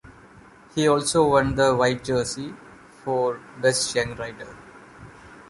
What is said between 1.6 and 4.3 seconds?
White Jersey, for best young